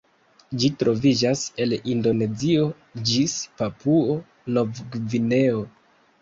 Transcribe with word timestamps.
Ĝi 0.61 0.69
troviĝas 0.83 1.43
el 1.65 1.75
Indonezio 1.93 2.63
ĝis 3.11 3.37
Papuo-Nov-Gvineo. 3.61 5.63